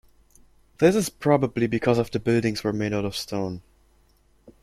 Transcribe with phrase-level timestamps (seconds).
[0.79, 3.61] This is probably because the buildings were made out of stone.